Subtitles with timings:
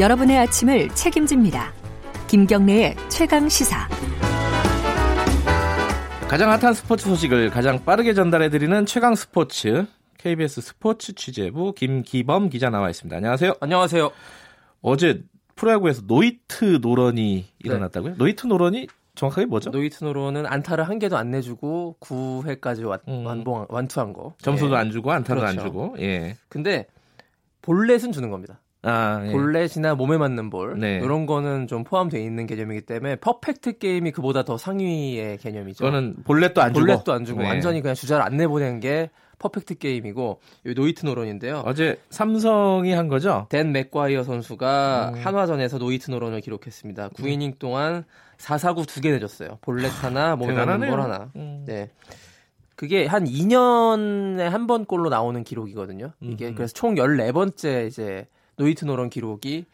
[0.00, 1.74] 여러분의 아침을 책임집니다.
[2.26, 3.86] 김경래의 최강 시사.
[6.26, 9.86] 가장 핫한 스포츠 소식을 가장 빠르게 전달해드리는 최강 스포츠
[10.16, 13.14] KBS 스포츠 취재부 김기범 기자 나와 있습니다.
[13.14, 13.52] 안녕하세요.
[13.60, 14.10] 안녕하세요.
[14.80, 15.22] 어제
[15.54, 18.12] 프로야구에서 노히트 노런이 일어났다고요?
[18.12, 18.16] 네.
[18.16, 18.86] 노히트 노런이
[19.16, 19.70] 정확하게 뭐죠?
[19.70, 23.26] 노히트 노런은 안타를 한 개도 안 내주고 9회까지 완, 음.
[23.26, 24.32] 완봉 완투한 거.
[24.40, 24.78] 점수도 예.
[24.78, 25.60] 안 주고 안타도 그렇죠.
[25.60, 25.96] 안 주고.
[25.98, 26.38] 예.
[26.48, 26.86] 근데
[27.60, 28.60] 볼넷은 주는 겁니다.
[28.82, 29.32] 아, 예.
[29.32, 31.00] 볼넷이나 몸에 맞는 볼 네.
[31.02, 35.84] 이런 거는 좀 포함되어 있는 개념이기 때문에 퍼펙트 게임이 그보다 더 상위의 개념이죠.
[35.84, 37.48] 저는 볼넷도 안 주고 볼넷도 안 주고 네.
[37.48, 40.40] 완전히 그냥 주자를 안 내보낸 게 퍼펙트 게임이고
[40.76, 41.62] 노히트 노런인데요.
[41.66, 43.46] 어제 삼성이 한 거죠?
[43.50, 45.20] 덱 맥과이어 선수가 음.
[45.24, 47.10] 한화전에서 노히트 노런을 기록했습니다.
[47.10, 48.04] 9이닝 동안
[48.38, 49.58] 4사구 2개 내줬어요.
[49.62, 51.30] 볼넷 하나, 몸에 맞는 볼 하나.
[51.36, 51.64] 음.
[51.66, 51.90] 네.
[52.76, 56.12] 그게 한 2년에 한번 꼴로 나오는 기록이거든요.
[56.20, 56.54] 이게 음.
[56.54, 58.26] 그래서 총 14번째 이제
[58.60, 59.64] 노히트 노런 기록이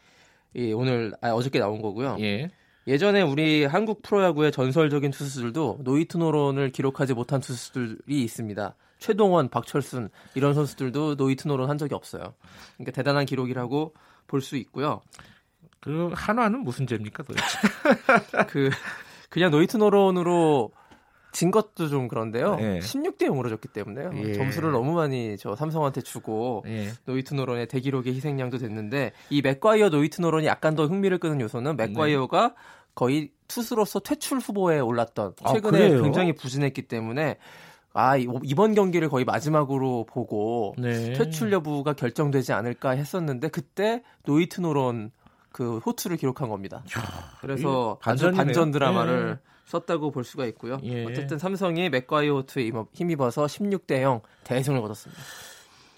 [0.55, 2.15] 예, 오늘 아, 어저께 나온 거고요.
[2.21, 2.49] 예.
[2.87, 8.75] 예전에 우리 한국 프로야구의 전설적인 투수들도 노히트 노런을 기록하지 못한 투수들이 있습니다.
[8.99, 12.33] 최동원, 박철순 이런 선수들도 노히트 노런 한 적이 없어요.
[12.77, 13.93] 그러니까 대단한 기록이라고
[14.25, 15.01] 볼 수 있고요.
[15.81, 17.43] 그 한화는 무슨 죄입니까 도대체?
[18.47, 18.69] 그
[19.29, 20.71] 그냥 노히트 노런으로
[21.37, 22.57] 진 것도 좀 그런데요.
[22.59, 22.79] 예.
[22.79, 24.09] 16대 0으로 졌기 때문에요.
[24.15, 24.33] 예.
[24.33, 26.89] 점수를 너무 많이 저 삼성한테 주고 예.
[27.05, 32.47] 노히트 노런의 대기록의 희생양도 됐는데 이 맥과이어 노히트 노런이 약간 더 흥미를 끄는 요소는 맥과이어가
[32.47, 32.53] 네.
[32.95, 37.37] 거의 투수로서 퇴출 후보에 올랐던 아, 최근에 아, 굉장히 부진했기 때문에
[37.93, 41.13] 아 이번 경기를 거의 마지막으로 보고 네.
[41.13, 45.11] 퇴출 여부가 결정되지 않을까 했었는데 그때 노히트 노런
[45.51, 46.77] 그 호투를 기록한 겁니다.
[46.97, 47.03] 야,
[47.41, 49.56] 그래서 아주 반전 드라마를 네.
[49.67, 50.79] 썼다고 볼 수가 있고요.
[50.83, 51.05] 예.
[51.05, 55.21] 어쨌든 삼성이 맥과이어 호투에 힘입어서 16대 0 대승을 거뒀습니다.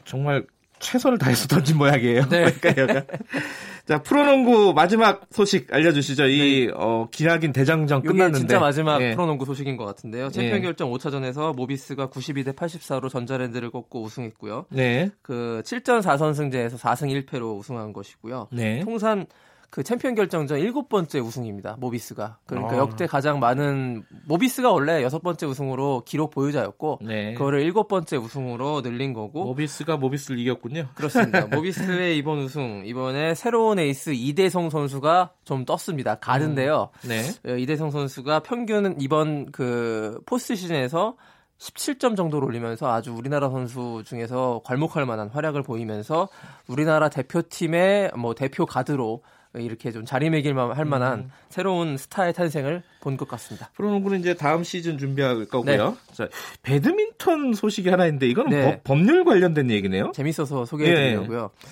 [0.05, 0.45] 정말
[0.79, 2.27] 최선을 다해서 던진 모양이에요.
[2.29, 2.45] 네.
[3.85, 6.27] 자, 프로농구 마지막 소식 알려주시죠.
[6.27, 6.73] 이, 네.
[6.75, 8.39] 어, 기나긴 대장정 끝났는데.
[8.39, 9.11] 진짜 마지막 예.
[9.11, 10.29] 프로농구 소식인 것 같은데요.
[10.29, 10.61] 챔피언 예.
[10.61, 14.65] 결정 5차전에서 모비스가 92대 84로 전자랜드를 꺾고 우승했고요.
[14.69, 15.09] 네.
[15.21, 18.47] 그 7전 4선승제에서 4승 1패로 우승한 것이고요.
[18.51, 18.79] 네.
[18.79, 19.25] 통산
[19.69, 21.77] 그 챔피언 결정전 일곱 번째 우승입니다.
[21.79, 22.39] 모비스가.
[22.45, 22.77] 그러니까 아.
[22.77, 27.33] 역대 가장 많은 모비스가 원래 여섯 번째 우승으로 기록 보유자였고 네.
[27.33, 30.87] 그거를 일곱 번째 우승으로 늘린 거고 모비스가 모비스를 이겼군요.
[30.95, 31.45] 그렇습니다.
[31.55, 36.15] 모비스의 이번 우승 이번에 새로운 에이스 이대성 선수가 좀 떴습니다.
[36.15, 36.89] 가든데요.
[37.05, 37.09] 음.
[37.09, 37.21] 네.
[37.45, 41.15] 어, 이대성 선수가 평균 이번 그 포스트 시즌에서
[41.59, 46.29] 17점 정도를 올리면서 아주 우리나라 선수 중에서 괄목할 만한 활약을 보이면서
[46.67, 49.21] 우리나라 대표팀의 뭐 대표 가드로
[49.55, 51.31] 이렇게 좀 자리매김할 만한 음.
[51.49, 53.71] 새로운 스타의 탄생을 본 것 같습니다.
[53.75, 55.89] 프로농구는 이제 다음 시즌 준비할 거고요.
[55.89, 56.13] 네.
[56.13, 56.27] 자,
[56.61, 58.81] 배드민턴 소식이 하나 있는데 이거는 네.
[58.83, 60.11] 법, 률 관련된 얘기네요.
[60.13, 61.49] 재밌어서 소개해 드리려고요.
[61.61, 61.69] 네.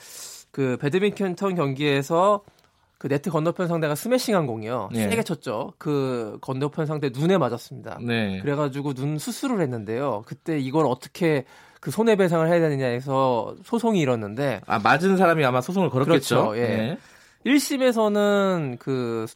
[0.52, 2.42] 그 배드민턴 경기에서
[2.98, 4.90] 그 네트 건너편 상대가 스매싱한 공이요.
[4.92, 5.08] 네.
[5.10, 5.74] 세게 쳤죠.
[5.78, 8.00] 그 건너편 상대 눈에 맞았습니다.
[8.02, 8.40] 네.
[8.42, 10.24] 그래가지고 눈 수술을 했는데요.
[10.26, 11.46] 그때 이걸 어떻게
[11.80, 16.50] 그 손해배상을 해야 되느냐 해서 소송이 일었는데 아 맞은 사람이 아마 소송을 걸었겠죠.
[16.50, 16.58] 그렇죠.
[16.58, 16.68] 예.
[16.68, 16.98] 네.
[17.46, 19.28] 1심에서는 그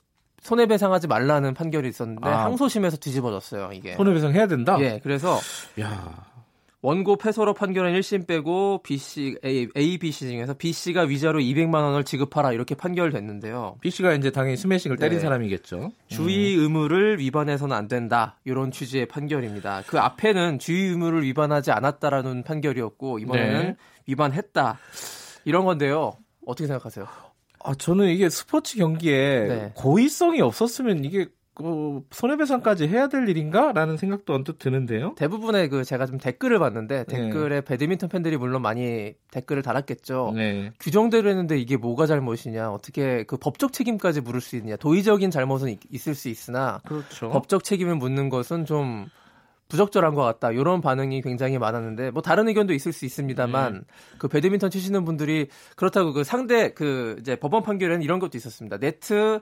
[0.41, 2.45] 손해배상하지 말라는 판결이 있었는데 아.
[2.45, 3.93] 항소심에서 뒤집어졌어요 이게.
[3.95, 4.75] 손해배상 해야 된다.
[4.79, 5.39] 예, 그래서
[5.79, 6.31] 야.
[6.83, 11.39] 원고 패소로 판결은 1심 빼고 B 씨 A, A, B 씨 중에서 B 씨가 위자료
[11.39, 13.77] 200만 원을 지급하라 이렇게 판결됐는데요.
[13.81, 15.21] B 씨가 이제 당연히 스매싱을 때린 네.
[15.21, 15.91] 사람이겠죠.
[16.07, 16.63] 주의 음.
[16.63, 19.83] 의무를 위반해서는 안 된다 이런 취지의 판결입니다.
[19.85, 23.75] 그 앞에는 주의 의무를 위반하지 않았다라는 판결이었고 이번에는 네.
[24.07, 24.79] 위반했다
[25.45, 26.13] 이런 건데요.
[26.47, 27.07] 어떻게 생각하세요?
[27.63, 29.71] 아, 저는 이게 스포츠 경기에 네.
[29.75, 35.13] 고의성이 없었으면 이게 그 손해배상까지 해야 될 일인가라는 생각도 언뜻 드는데요.
[35.17, 37.15] 대부분의 그 제가 좀 댓글을 봤는데 네.
[37.15, 37.61] 댓글에 네.
[37.61, 40.31] 배드민턴 팬들이 물론 많이 댓글을 달았겠죠.
[40.35, 40.71] 네.
[40.79, 46.15] 규정대로 했는데 이게 뭐가 잘못이냐, 어떻게 그 법적 책임까지 물을 수 있느냐, 도의적인 잘못은 있을
[46.15, 47.29] 수 있으나 그렇죠.
[47.29, 49.07] 법적 책임을 묻는 것은 좀
[49.67, 50.51] 부적절한 것 같다.
[50.51, 53.79] 이런 반응이 굉장히 많았는데 뭐 다른 의견도 있을 수 있습니다만 네.
[54.17, 58.77] 그 배드민턴 치시는 분들이 그렇다고 그 상대 그 이제 법원 판결에는 이런 것도 있었습니다.
[58.77, 59.41] 네트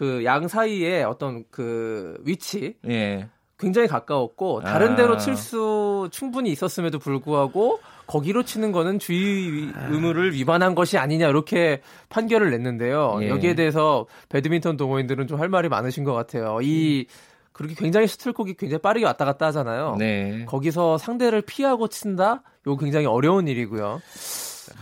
[0.00, 3.28] 그 양 사이에 어떤 그 위치 예.
[3.58, 4.96] 굉장히 가까웠고 다른 아.
[4.96, 12.50] 데로 칠수 충분히 있었음에도 불구하고 거기로 치는 거는 주의 의무를 위반한 것이 아니냐 이렇게 판결을
[12.50, 13.18] 냈는데요.
[13.20, 13.28] 예.
[13.28, 16.60] 여기에 대해서 배드민턴 동호인들은 좀 할 말이 많으신 것 같아요.
[16.62, 17.14] 이 음.
[17.52, 19.96] 그렇게 굉장히 슈틀콕이 굉장히 빠르게 왔다 갔다 하잖아요.
[19.98, 20.46] 네.
[20.46, 22.42] 거기서 상대를 피하고 친다?
[22.64, 24.00] 이거 굉장히 어려운 일이고요.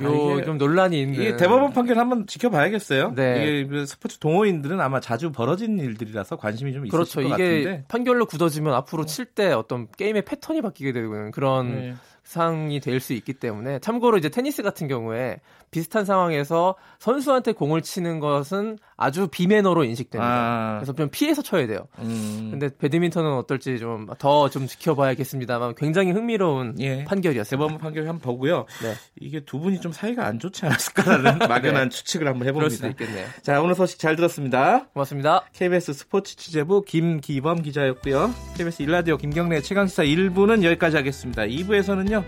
[0.02, 1.14] 요좀 아, 논란이 있는.
[1.14, 3.14] 이게 대법원 판결 한번 지켜봐야겠어요.
[3.14, 3.42] 네.
[3.42, 7.22] 이게 그 스포츠 동호인들은 아마 자주 벌어진 일들이라서 관심이 좀 있을 그렇죠.
[7.22, 7.60] 것 같은데.
[7.60, 11.94] 이게 판결로 굳어지면 앞으로 칠 때 어떤 게임의 패턴이 바뀌게 되는 그런 네.
[12.28, 15.38] 상이 될 수 있기 때문에 참고로 이제 테니스 같은 경우에
[15.70, 20.30] 비슷한 상황에서 선수한테 공을 치는 것은 아주 비매너로 인식됩니다.
[20.30, 20.74] 아.
[20.78, 21.86] 그래서 좀 피해서 쳐야 돼요.
[22.00, 22.48] 음.
[22.50, 27.04] 근데 배드민턴은 어떨지 좀 더좀 좀 지켜봐야겠습니다만 굉장히 흥미로운 예.
[27.04, 27.50] 판결이었어요.
[27.50, 28.66] 대법원 판결 한번 보고요.
[28.82, 28.94] 네.
[29.20, 31.96] 이게 두 분이 좀 사이가 안 좋지 않았을까라는 막연한 네.
[31.96, 32.58] 추측을 한번 해봅니다.
[32.58, 33.26] 그럴 수도 있겠네요.
[33.42, 34.86] 자 오늘 소식 잘 들었습니다.
[34.92, 35.44] 고맙습니다.
[35.52, 38.34] KBS 스포츠 취재부 김기범 기자였고요.
[38.56, 41.42] KBS 일라디오 김경래 최강시사 1부는 여기까지 하겠습니다.
[41.42, 42.24] 2부에서는 요.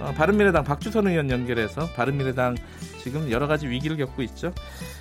[0.00, 2.56] 어, 바른미래당 박주선 의원 연결해서 바른미래당
[3.02, 4.52] 지금 여러 가지 위기를 겪고 있죠.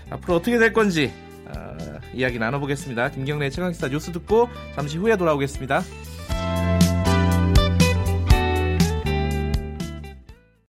[0.09, 1.11] 앞으로 어떻게 될 건지
[1.45, 1.77] 어,
[2.13, 3.09] 이야기 나눠보겠습니다.
[3.11, 5.81] 김경래 최강시사 뉴스 듣고 잠시 후에 돌아오겠습니다.